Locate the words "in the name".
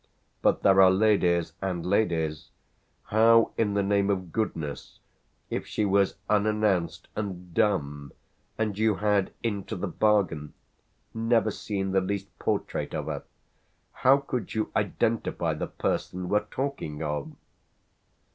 3.55-4.09